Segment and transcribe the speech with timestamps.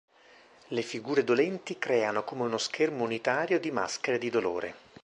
[0.69, 4.75] Le figure dolenti creano come uno schermo unitario di maschere di dolore.